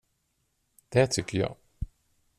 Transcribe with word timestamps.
Det 0.89 1.07
tycker 1.11 1.37
jag. 1.39 1.55